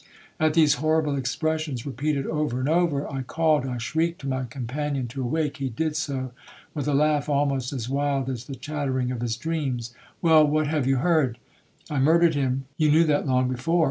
At 0.39 0.55
these 0.55 0.73
horrible 0.81 1.15
expressions, 1.15 1.85
repeated 1.85 2.25
over 2.25 2.59
and 2.59 2.67
over, 2.67 3.07
I 3.07 3.21
called, 3.21 3.67
I 3.67 3.77
shrieked 3.77 4.21
to 4.21 4.27
my 4.27 4.45
companion 4.45 5.05
to 5.09 5.21
awake. 5.21 5.57
He 5.57 5.69
did 5.69 5.95
so, 5.95 6.31
with 6.73 6.87
a 6.87 6.95
laugh 6.95 7.29
almost 7.29 7.71
as 7.71 7.87
wild 7.87 8.27
as 8.27 8.45
the 8.45 8.55
chattering 8.55 9.11
of 9.11 9.21
his 9.21 9.37
dreams. 9.37 9.93
'Well, 10.19 10.43
what 10.47 10.65
have 10.65 10.87
you 10.87 10.95
heard? 10.95 11.37
I 11.87 11.99
murdered 11.99 12.33
him,—you 12.33 12.89
knew 12.89 13.03
that 13.03 13.27
long 13.27 13.47
before. 13.47 13.79